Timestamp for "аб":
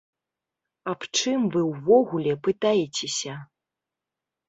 0.93-1.01